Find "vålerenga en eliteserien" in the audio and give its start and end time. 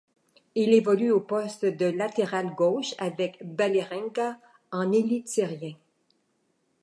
3.45-5.75